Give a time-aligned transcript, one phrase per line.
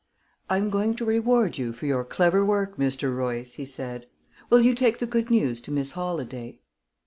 [0.49, 3.15] "I'm going to reward you for your clever work, Mr.
[3.15, 4.07] Royce," he said.
[4.49, 6.57] "Will you take the good news to Miss Holladay?"